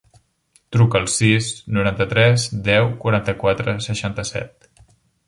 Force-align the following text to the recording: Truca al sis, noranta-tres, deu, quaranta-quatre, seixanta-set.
Truca 0.75 0.97
al 0.99 1.03
sis, 1.15 1.49
noranta-tres, 1.77 2.45
deu, 2.69 2.89
quaranta-quatre, 3.05 3.77
seixanta-set. 3.89 4.69